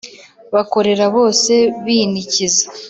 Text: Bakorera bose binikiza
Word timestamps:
Bakorera 0.53 1.05
bose 1.15 1.53
binikiza 1.83 2.63